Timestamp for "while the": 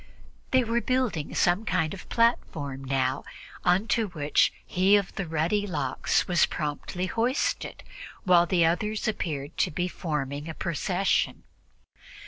8.23-8.65